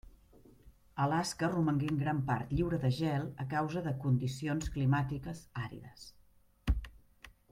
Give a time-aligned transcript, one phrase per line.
[1.03, 6.11] Alaska romangué en gran part lliure de gel a causa de condicions climàtiques àrides.